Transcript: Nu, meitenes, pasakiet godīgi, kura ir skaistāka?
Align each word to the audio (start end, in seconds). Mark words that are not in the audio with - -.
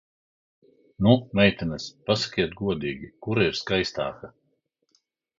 Nu, 1.07 1.11
meitenes, 1.39 1.85
pasakiet 2.07 2.55
godīgi, 2.61 3.09
kura 3.27 3.45
ir 3.49 3.57
skaistāka? 3.59 4.31